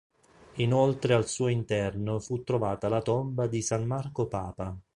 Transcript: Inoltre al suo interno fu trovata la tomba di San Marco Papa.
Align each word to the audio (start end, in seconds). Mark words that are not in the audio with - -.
Inoltre 0.55 1.13
al 1.13 1.27
suo 1.27 1.47
interno 1.47 2.19
fu 2.19 2.41
trovata 2.41 2.89
la 2.89 3.03
tomba 3.03 3.45
di 3.45 3.61
San 3.61 3.85
Marco 3.85 4.25
Papa. 4.25 4.75